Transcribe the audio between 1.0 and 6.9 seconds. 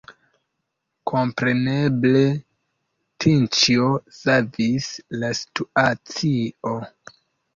Kompreneble, Tinĉjo savis la situacion.